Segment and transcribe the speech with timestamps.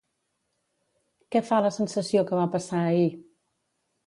[1.35, 3.07] Què fa la sensació que va passar ahir?